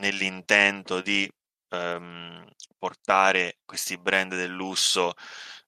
[0.00, 1.30] nell'intento di
[1.68, 2.46] ehm,
[2.78, 5.14] portare questi brand del lusso,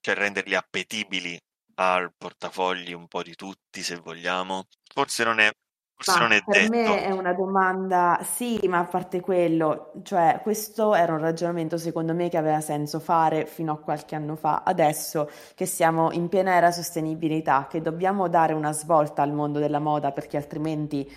[0.01, 1.39] cioè renderli appetibili
[1.75, 4.67] al portafogli un po' di tutti se vogliamo.
[4.93, 5.51] Forse non è
[5.97, 6.69] Forse Ma non è per detto.
[6.69, 12.13] me è una domanda, sì, ma a parte quello, cioè questo era un ragionamento secondo
[12.13, 14.63] me che aveva senso fare fino a qualche anno fa.
[14.65, 19.79] Adesso che siamo in piena era sostenibilità, che dobbiamo dare una svolta al mondo della
[19.79, 21.09] moda perché altrimenti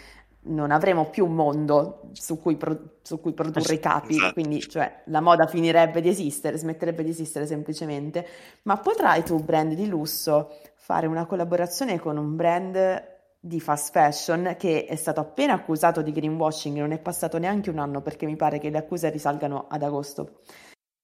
[0.51, 4.33] non avremo più un mondo su cui, pro- su cui produrre i capi, Esatto.
[4.33, 8.25] quindi cioè, la moda finirebbe di esistere, smetterebbe di esistere semplicemente.
[8.63, 13.17] Ma potrai tu, brand di lusso, fare una collaborazione con un brand
[13.49, 17.79] di fast fashion che è stato appena accusato di greenwashing, non è passato neanche un
[17.79, 20.43] anno perché mi pare che le accuse risalgano ad agosto.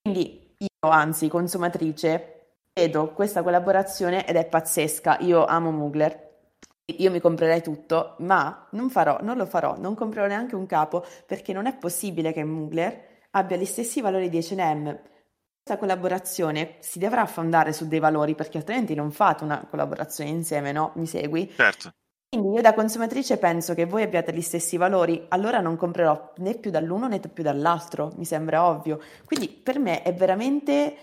[0.02, 5.18] Quindi io, anzi, consumatrice, vedo questa collaborazione ed è pazzesca.
[5.20, 6.22] Io amo Mugler.
[6.98, 11.02] Io mi comprerei tutto, ma non farò, non lo farò, non comprerò neanche un capo
[11.24, 14.84] perché non è possibile che Mugler abbia gli stessi valori di H&M.
[15.62, 20.72] Questa collaborazione si dovrà fondare su dei valori perché altrimenti non fate una collaborazione insieme,
[20.72, 20.92] no?
[20.96, 21.50] Mi segui?
[21.56, 21.94] Certo.
[22.34, 26.54] Quindi io da consumatrice penso che voi abbiate gli stessi valori, allora non comprerò né
[26.54, 28.98] più dall'uno né più dall'altro, mi sembra ovvio.
[29.24, 30.96] Quindi per me è veramente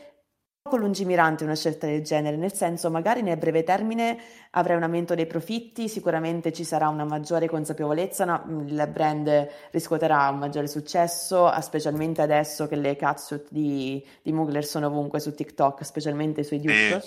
[0.62, 4.20] poco lungimirante una scelta del genere, nel senso magari nel breve termine
[4.52, 8.44] avrai un aumento dei profitti, sicuramente ci sarà una maggiore consapevolezza, no?
[8.65, 14.88] il brand riscuoterà un maggiore successo, specialmente adesso che le catsuit di, di Mugler sono
[14.88, 17.02] ovunque su TikTok, specialmente sui dupe.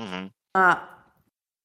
[0.00, 0.26] Mm-hmm.
[0.52, 1.01] Ma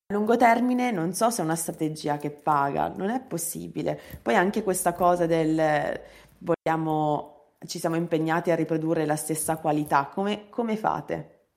[0.10, 4.00] a lungo termine non so se è una strategia che paga, non è possibile.
[4.22, 6.00] Poi anche questa cosa del
[6.38, 11.48] vogliamo, ci siamo impegnati a riprodurre la stessa qualità, come, come fate?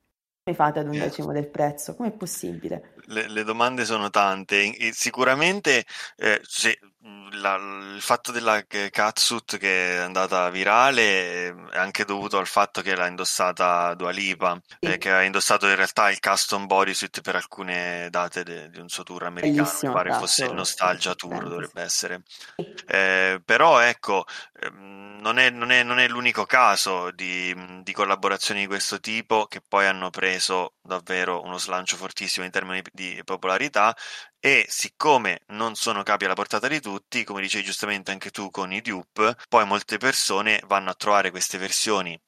[0.42, 1.94] Come fate ad un decimo del prezzo?
[1.94, 2.94] Com'è possibile?
[3.11, 4.73] Le, le domande sono tante.
[4.92, 5.85] Sicuramente
[6.16, 6.79] eh, se,
[7.33, 12.94] la, il fatto della catsuit che è andata virale è anche dovuto al fatto che
[12.94, 14.92] l'ha indossata Dua Lipa, sì.
[14.92, 18.88] eh, che ha indossato in realtà il custom bodysuit per alcune date de, di un
[18.88, 22.23] suo tour americano, Bellissimo, mi pare fosse il Nostalgia Tour, dovrebbe essere.
[22.87, 24.25] Eh, però ecco,
[25.20, 29.61] non è, non, è, non è, l'unico caso di, di, collaborazioni di questo tipo che
[29.61, 33.96] poi hanno preso davvero uno slancio fortissimo in termini di popolarità
[34.38, 38.72] e siccome non sono capi alla portata di tutti, come dicevi giustamente anche tu con
[38.72, 42.18] i dupe, poi molte persone vanno a trovare queste versioni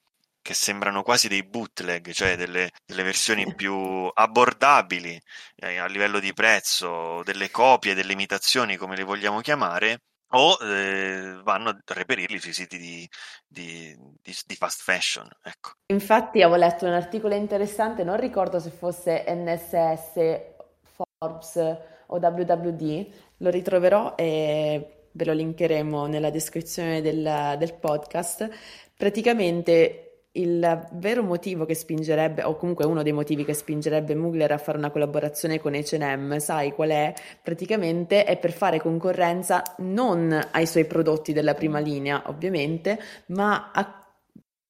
[0.41, 5.19] che sembrano quasi dei bootleg, cioè delle, delle versioni più abbordabili
[5.55, 10.01] eh, a livello di prezzo, delle copie, delle imitazioni, come le vogliamo chiamare,
[10.35, 13.09] o eh, vanno a reperirli sui siti di,
[13.47, 15.27] di, di, di, fast fashion.
[15.43, 15.71] Ecco.
[15.87, 20.41] Infatti avevo letto un articolo interessante, non ricordo se fosse NSS,
[20.81, 28.49] Forbes o WWD, lo ritroverò e ve lo linkeremo nella descrizione del, del podcast.
[28.95, 34.57] Praticamente il vero motivo che spingerebbe, o comunque uno dei motivi che spingerebbe Mugler a
[34.57, 37.13] fare una collaborazione con H&M, sai qual è?
[37.41, 43.97] Praticamente è per fare concorrenza non ai suoi prodotti della prima linea, ovviamente, ma a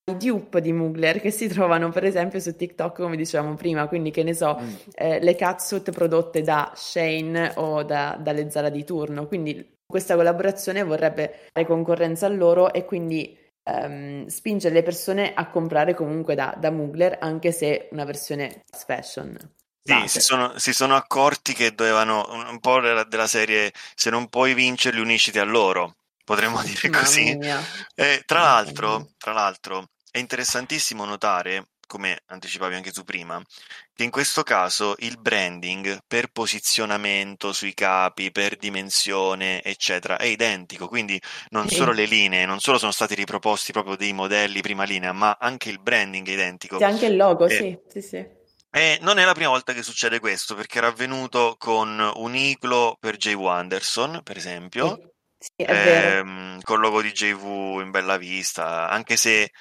[0.06, 4.12] i dupe di Mugler che si trovano per esempio su TikTok come dicevamo prima, quindi
[4.12, 4.74] che ne so, mm.
[4.96, 10.84] eh, le catsuit prodotte da Shane o da, dalle Zara di turno, quindi questa collaborazione
[10.84, 16.54] vorrebbe fare concorrenza a loro e quindi um, spingere le persone a comprare comunque da,
[16.58, 19.38] da Mugler anche se una versione fashion.
[19.86, 24.30] Sì, si sono, si sono, accorti che dovevano un, po' della, della, serie se non
[24.30, 27.36] puoi vincerli unisciti a loro, potremmo dire Mamma così.
[27.36, 27.62] Mia.
[27.94, 33.42] Eh, tra, l'altro, tra l'altro, è interessantissimo notare come anticipavi anche tu prima,
[33.94, 40.88] che in questo caso il branding per posizionamento sui capi, per dimensione, eccetera, è identico,
[40.88, 45.12] quindi non solo le linee, non solo sono stati riproposti proprio dei modelli prima linea,
[45.14, 46.78] ma anche il branding è identico.
[46.78, 48.26] Sì, anche il logo, E- sì, sì, sì.
[48.70, 53.18] e non è la prima volta che succede questo, perché era avvenuto con Uniclo per
[53.18, 55.00] Jay Wanderson, per esempio,
[55.40, 59.52] Sì, sì, ehm, col logo di JV in bella vista, anche se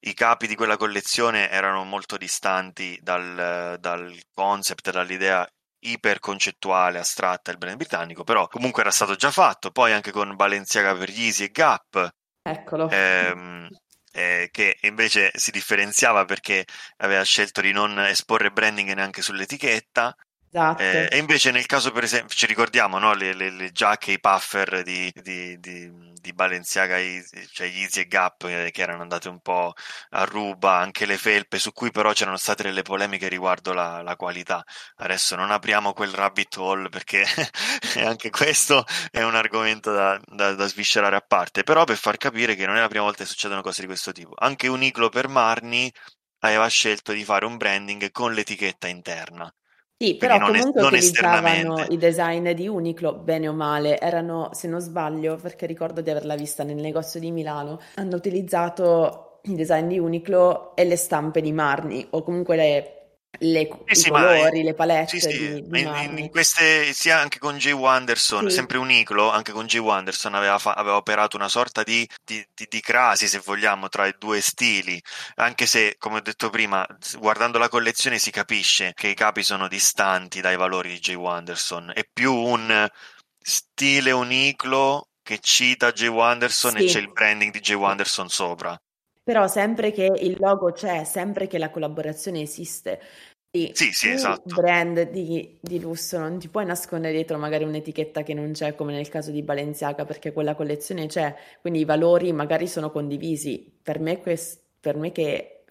[0.00, 5.46] i capi di quella collezione erano molto distanti dal, dal concept, dall'idea
[5.82, 10.94] iperconcettuale, astratta del brand britannico, però comunque era stato già fatto, poi anche con Balenciaga
[10.94, 12.88] per Yeezy e Gap, Eccolo.
[12.90, 13.68] ehm,
[14.12, 16.66] eh, che invece si differenziava perché
[16.98, 20.14] aveva scelto di non esporre branding neanche sull'etichetta.
[20.52, 20.82] Esatto.
[20.82, 24.18] Eh, e invece nel caso, per esempio, ci ricordiamo no, le, le, le giacche, i
[24.18, 26.96] puffer di, di, di, di Balenciaga,
[27.52, 29.72] cioè Yeezy e Gap, eh, che erano andate un po'
[30.10, 34.16] a ruba, anche le felpe, su cui però c'erano state delle polemiche riguardo la, la
[34.16, 34.64] qualità.
[34.96, 37.24] Adesso non apriamo quel rabbit hole perché
[38.04, 42.56] anche questo è un argomento da, da, da sviscerare a parte, però per far capire
[42.56, 44.34] che non è la prima volta che succedono cose di questo tipo.
[44.36, 45.92] Anche Uniclo per Marni
[46.40, 49.52] aveva scelto di fare un branding con l'etichetta interna.
[50.02, 54.48] Sì, però non, es- comunque non utilizzavano i design di Uniqlo, bene o male, erano,
[54.52, 59.54] se non sbaglio, perché ricordo di averla vista nel negozio di Milano, hanno utilizzato i
[59.54, 62.94] design di Uniqlo e le stampe di Marni, o comunque le-
[63.38, 66.92] le- Sì, i sì, colori, le sì, palette sì, di, ma di in, in- queste,
[66.92, 70.96] sia anche con Jay Wanderson, Sì, sempre Uniclo, anche con Jay Wanderson aveva, fa- aveva
[70.96, 75.00] operato una sorta di, di, di- di crasi, se vogliamo, tra i due stili,
[75.36, 76.86] anche se, come ho detto prima,
[77.18, 81.90] guardando la collezione si capisce che i capi sono distanti dai valori di Jay Wanderson,
[81.94, 82.88] è più un
[83.40, 87.82] stile Uniclo che cita Jay Wanderson e c'è il sì, branding di Jay sì.
[87.82, 88.80] Wanderson sopra.
[89.22, 93.00] Però sempre che il logo c'è, sempre che la collaborazione esiste,
[93.72, 94.54] Sì, sì, tu, esatto.
[94.54, 98.92] brand di, di lusso, non ti puoi nascondere dietro magari un'etichetta che non c'è, come
[98.92, 103.70] nel caso di Balenciaga, perché quella collezione c'è, quindi i valori magari sono condivisi.
[103.82, 105.64] Per me, quest- per me che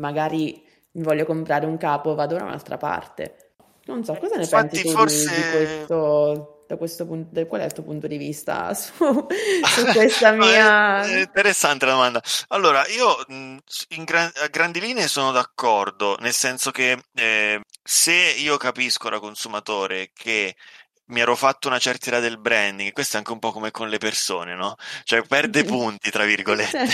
[0.00, 3.54] magari mi voglio comprare un capo, vado da un'altra parte.
[3.86, 5.46] Non so, cosa ne pensi Infatti, tu di, di forse.
[5.46, 10.44] questo, da questo punto, qual è il tuo punto di vista su, su questa No,
[10.44, 11.18] è, mia...
[11.20, 12.22] interessante la domanda.
[12.48, 18.56] Allora, io in gran- a grandi linee sono d'accordo, nel senso che eh, se io
[18.56, 20.56] capisco da consumatore che
[21.06, 23.88] mi ero fatto una certa idea del branding, questo è anche un po' come con
[23.88, 24.74] le persone, no?
[25.04, 26.86] Cioè perde punti, tra virgolette.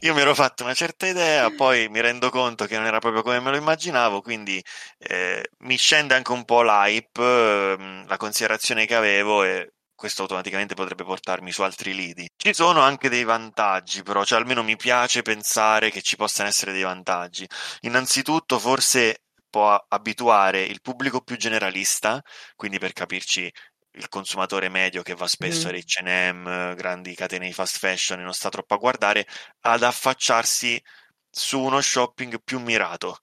[0.00, 3.22] Io mi ero fatto una certa idea, poi mi rendo conto che non era proprio
[3.22, 4.62] come me lo immaginavo, quindi
[4.98, 10.74] eh, mi scende anche un po' l'hype, ehm, la considerazione che avevo e questo automaticamente
[10.74, 12.28] potrebbe portarmi su altri lidi.
[12.36, 16.72] Ci sono anche dei vantaggi, però, cioè almeno mi piace pensare che ci possano essere
[16.72, 17.46] dei vantaggi.
[17.82, 19.23] Innanzitutto, forse
[19.54, 22.20] può abituare il pubblico più generalista,
[22.56, 23.48] quindi per capirci
[23.92, 25.68] il consumatore medio che va spesso Mhm.
[25.68, 29.26] all'H&M, grandi catene di fast fashion e non sta troppo a guardare,
[29.60, 30.82] ad affacciarsi
[31.30, 33.18] su uno shopping più mirato.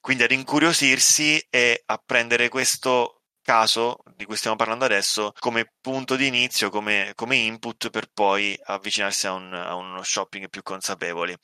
[0.00, 6.14] Quindi ad incuriosirsi e a prendere questo caso di cui stiamo parlando adesso come punto
[6.16, 11.38] di inizio, come, come input per poi avvicinarsi a, un- a uno shopping più consapevole.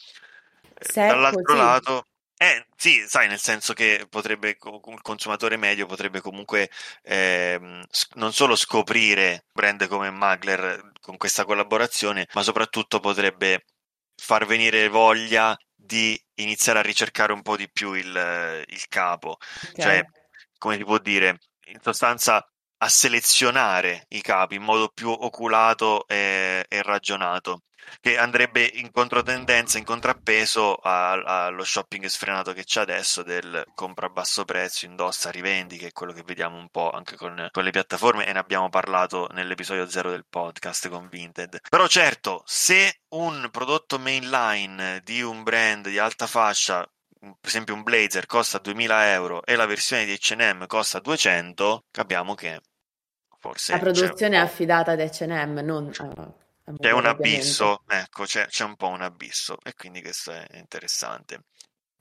[0.74, 2.07] Eh, Se Dall'altro così, lato,
[2.46, 6.68] eh, sì, sai, nel senso che potrebbe, il consumatore medio potrebbe comunque
[7.88, 13.64] s- non solo scoprire brand come Magler con questa collaborazione, ma soprattutto potrebbe
[14.16, 19.37] far venire voglia di iniziare a ricercare un po' di più il, il capo,
[19.76, 20.09] cioè, ok.
[20.59, 22.46] come si può dire, in sostanza
[22.78, 27.62] a selezionare i capi in modo più oculato e, e ragionato,
[28.00, 34.10] che andrebbe in controtendenza, in contrappeso allo shopping sfrenato che c'è adesso del compra a
[34.10, 37.70] basso prezzo, indossa, rivendi, che è quello che vediamo un po' anche con, con le
[37.70, 41.60] piattaforme e ne abbiamo parlato nell'episodio zero del podcast con Vinted.
[41.68, 46.87] Però certo, se un prodotto mainline di un brand di alta fascia
[47.40, 52.34] per esempio un blazer costa 2000 euro e la versione di H&M costa 200, capiamo
[52.34, 52.60] che La
[53.38, 58.76] forse un produzione è affidata ad H&M, non c'è un abisso, ecco, c'è, c'è un
[58.76, 61.44] po' un abisso e quindi questo è interessante.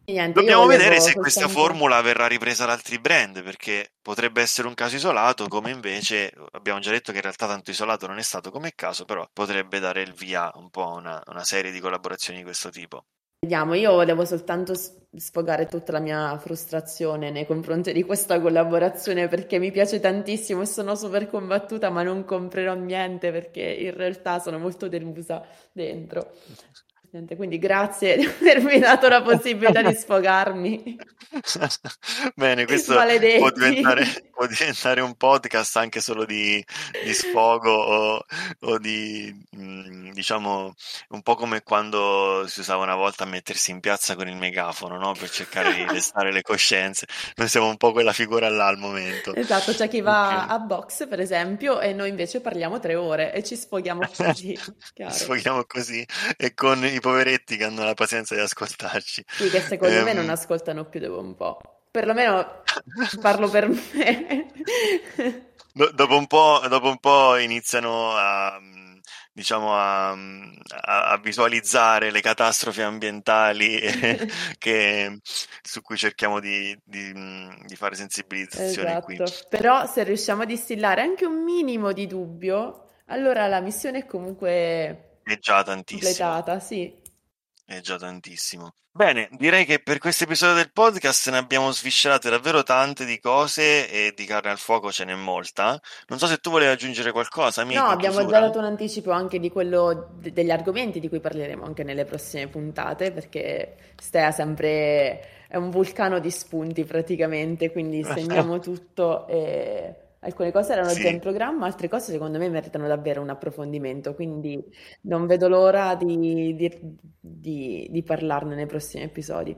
[0.06, 4.74] Niente, Dobbiamo vedere se questa formula verrà ripresa da altri brand, perché potrebbe essere un
[4.74, 8.52] caso isolato, come invece abbiamo già detto che in realtà tanto isolato non è stato
[8.52, 12.40] come caso, però potrebbe dare il via un po' a una, una serie di collaborazioni
[12.40, 13.06] di questo tipo.
[13.44, 19.60] Vediamo, io volevo soltanto sfogare tutta la mia frustrazione nei confronti di questa collaborazione perché
[19.60, 24.60] mi piace tantissimo e sono super combattuta, ma non comprerò niente perché in realtà sono
[24.60, 26.32] molto delusa dentro.
[27.14, 30.98] Niente, quindi grazie di avermi dato la possibilità di sfogarmi.
[32.36, 36.64] Bene, questo può diventare, può diventare, un podcast anche solo di,
[37.04, 38.26] di sfogo o,
[38.62, 40.74] o, di, mm, diciamo,
[41.10, 44.98] un po' come quando si usava una volta a mettersi in piazza con il megafono,
[44.98, 45.14] no?
[45.14, 47.06] Per cercare di destare le coscienze.
[47.36, 49.36] Noi siamo un po' quella figura là al momento.
[49.36, 50.56] Esatto, c'è chi va okay.
[50.56, 54.58] a box, per esempio, e noi invece parliamo tre ore e ci sfoghiamo così.
[55.10, 56.04] sfoghiamo così
[56.38, 59.26] e con i poveretti che hanno la pazienza di ascoltarci.
[59.28, 60.04] Sì, che secondo um...
[60.04, 60.30] me non ehm.
[60.30, 61.60] ascoltano più dopo un po'.
[61.92, 62.64] Perlomeno
[63.20, 64.48] parlo per me.
[65.76, 68.60] Do- dopo, un dopo, un po', iniziano a,
[69.32, 73.80] diciamo, a, a, visualizzare le catastrofi ambientali
[74.60, 75.20] che,
[75.64, 77.12] su cui cerchiamo di, di,
[77.66, 79.48] di fare sensibilizzazione esatto.
[79.50, 85.13] Però se riusciamo a distillare anche un minimo di dubbio, allora la missione è comunque
[85.24, 86.30] è già tantissimo.
[86.30, 87.02] Completata, sì.
[87.66, 88.74] È già tantissimo.
[88.96, 93.90] Bene, direi che per questo episodio del podcast ne abbiamo sviscerate davvero tante di cose
[93.90, 95.82] e di carne al fuoco ce n'è molta.
[96.10, 97.64] Non so se tu volevi aggiungere qualcosa.
[97.64, 101.66] No, abbiamo già dato un anticipo anche di quello de- degli argomenti di cui parleremo
[101.66, 108.60] anche nelle prossime puntate, perché Stea sempre è un vulcano di spunti praticamente, quindi segniamo
[108.62, 113.30] tutto e Alcune cose erano già in programma, altre cose secondo me meritano davvero un
[113.30, 114.62] approfondimento, quindi
[115.02, 116.72] non vedo l'ora di, di,
[117.20, 119.56] di, di parlarne nei prossimi episodi.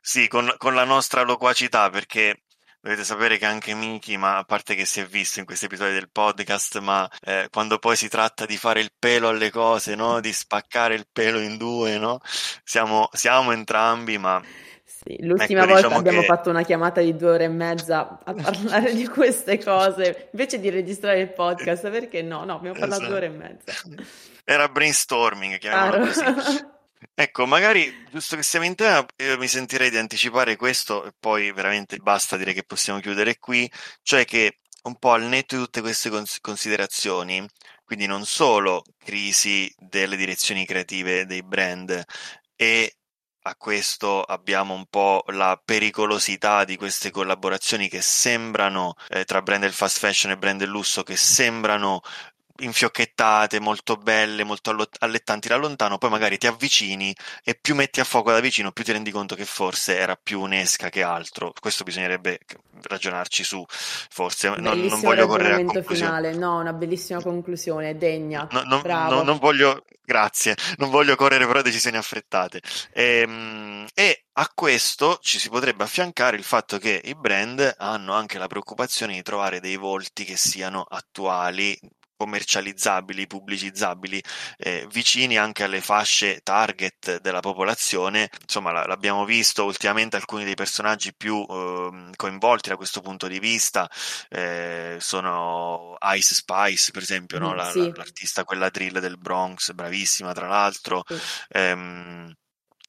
[0.00, 2.42] Sì, con, con la nostra loquacità, perché
[2.80, 5.92] dovete sapere che anche Miki, ma a parte che si è visto in questi episodi
[5.92, 10.20] del podcast, ma eh, quando poi si tratta di fare il pelo alle cose, no?
[10.20, 12.20] di spaccare il pelo in due, no?
[12.64, 14.42] siamo, siamo entrambi, ma
[15.04, 16.26] sì, l'ultima ecco, volta diciamo abbiamo che...
[16.26, 20.70] fatto una chiamata di due ore e mezza a parlare di queste cose, invece di
[20.70, 22.44] registrare il podcast, perché no?
[22.44, 23.06] No, abbiamo parlato esatto.
[23.06, 23.72] due ore e mezza.
[24.44, 26.22] Era brainstorming, chiamiamolo così.
[27.14, 31.52] Ecco, magari, giusto che siamo in tema, io mi sentirei di anticipare questo e poi
[31.52, 33.70] veramente basta dire che possiamo chiudere qui,
[34.02, 37.46] cioè che un po' al netto di tutte queste considerazioni,
[37.84, 42.02] quindi non solo crisi delle direzioni creative dei brand
[42.56, 42.97] e
[43.48, 49.62] a questo abbiamo un po' la pericolosità di queste collaborazioni che sembrano eh, tra brand
[49.62, 52.02] del fast fashion e brand del lusso che sembrano
[52.58, 58.04] infiocchettate, molto belle, molto allettanti da lontano, poi magari ti avvicini e più metti a
[58.04, 61.52] fuoco da vicino, più ti rendi conto che forse era più unesca che altro.
[61.58, 62.40] Questo bisognerebbe
[62.82, 64.54] ragionarci su, forse.
[64.56, 65.96] Non, non voglio correre a conclusione.
[65.96, 68.46] finale, no, una bellissima conclusione, degna.
[68.50, 72.60] No, no, no, non voglio, grazie, non voglio correre però decisioni affrettate.
[72.92, 78.38] Ehm, e a questo ci si potrebbe affiancare il fatto che i brand hanno anche
[78.38, 81.78] la preoccupazione di trovare dei volti che siano attuali,
[82.18, 84.20] commercializzabili, pubblicizzabili,
[84.58, 88.28] eh, vicini anche alle fasce target della popolazione.
[88.42, 93.88] Insomma, l'abbiamo visto ultimamente alcuni dei personaggi più eh, coinvolti da questo punto di vista
[94.28, 97.52] eh, sono Ice Spice, per esempio, no?
[97.52, 97.92] Mm, la, sì.
[97.94, 101.04] l'artista quella drill del Bronx, bravissima tra l'altro.
[101.06, 101.16] Sì.
[101.50, 102.34] Ehm,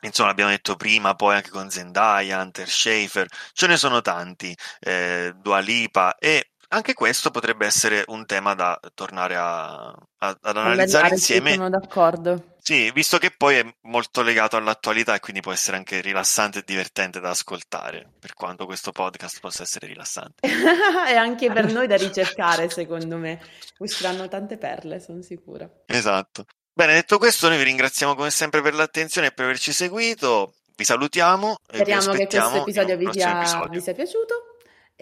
[0.02, 5.34] Insomma, abbiamo detto prima, poi anche con Zendaya, Hunter Schaefer, ce ne sono tanti, eh,
[5.36, 11.10] Dua Lipa e anche questo potrebbe essere un tema da tornare a, a, ad analizzare
[11.10, 11.54] Beh, insieme.
[11.54, 12.56] Sono d'accordo.
[12.62, 16.64] Sì, visto che poi è molto legato all'attualità e quindi può essere anche rilassante e
[16.66, 20.46] divertente da ascoltare, per quanto questo podcast possa essere rilassante.
[20.48, 23.42] e anche per noi da ricercare, secondo me.
[23.80, 25.68] Usciranno tante perle, sono sicura.
[25.88, 26.46] Esatto.
[26.72, 30.54] Bene, detto questo, noi vi ringraziamo come sempre per l'attenzione e per averci seguito.
[30.76, 31.58] Vi salutiamo.
[31.66, 33.70] Speriamo che questo episodio vi sia, episodio.
[33.70, 34.49] vi sia piaciuto.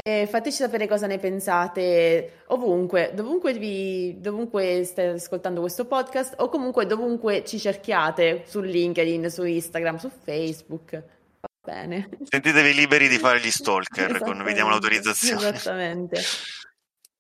[0.03, 6.49] E fateci sapere cosa ne pensate ovunque, dovunque, vi, dovunque state ascoltando questo podcast o
[6.49, 10.91] comunque dovunque ci cerchiate su LinkedIn, su Instagram, su Facebook.
[11.39, 12.09] Va bene.
[12.23, 15.49] Sentitevi liberi di fare gli stalker quando vi diamo l'autorizzazione.
[15.49, 16.21] Esattamente.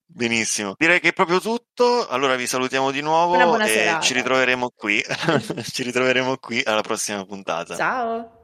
[0.09, 2.07] Benissimo, direi che è proprio tutto.
[2.07, 3.99] Allora vi salutiamo di nuovo e serata.
[3.99, 5.03] ci ritroveremo qui.
[5.71, 7.75] ci ritroveremo qui alla prossima puntata.
[7.75, 8.36] Ciao.